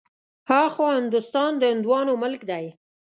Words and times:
ها 0.49 0.61
خوا 0.73 0.89
هندوستان 0.99 1.51
د 1.57 1.63
هندوانو 1.71 2.13
ملک 2.23 2.41
دی. 2.49 2.65